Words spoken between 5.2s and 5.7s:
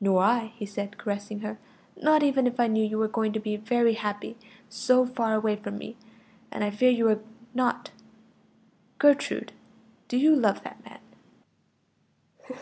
away